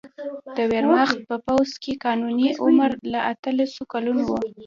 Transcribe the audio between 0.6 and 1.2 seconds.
ویرماخت